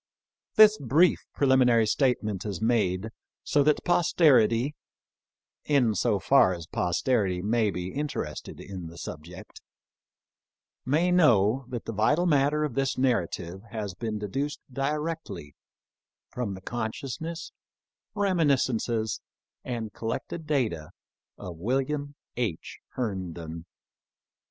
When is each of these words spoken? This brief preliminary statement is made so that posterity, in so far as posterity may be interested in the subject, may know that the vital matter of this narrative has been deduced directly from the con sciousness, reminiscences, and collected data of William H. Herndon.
This 0.55 0.79
brief 0.79 1.19
preliminary 1.35 1.85
statement 1.85 2.43
is 2.43 2.59
made 2.59 3.09
so 3.43 3.61
that 3.61 3.85
posterity, 3.85 4.73
in 5.65 5.93
so 5.93 6.17
far 6.17 6.55
as 6.55 6.65
posterity 6.65 7.43
may 7.43 7.69
be 7.69 7.93
interested 7.93 8.59
in 8.59 8.87
the 8.87 8.97
subject, 8.97 9.61
may 10.87 11.11
know 11.11 11.65
that 11.69 11.85
the 11.85 11.93
vital 11.93 12.25
matter 12.25 12.63
of 12.63 12.73
this 12.73 12.97
narrative 12.97 13.61
has 13.69 13.93
been 13.93 14.17
deduced 14.17 14.59
directly 14.73 15.53
from 16.31 16.55
the 16.55 16.61
con 16.61 16.91
sciousness, 16.93 17.51
reminiscences, 18.15 19.21
and 19.63 19.93
collected 19.93 20.47
data 20.47 20.89
of 21.37 21.57
William 21.57 22.15
H. 22.35 22.79
Herndon. 22.93 23.65